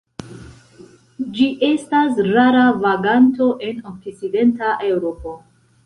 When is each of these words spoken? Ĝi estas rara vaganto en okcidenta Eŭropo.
Ĝi 1.35 1.49
estas 1.67 2.23
rara 2.31 2.65
vaganto 2.87 3.53
en 3.71 3.87
okcidenta 3.93 4.77
Eŭropo. 4.93 5.41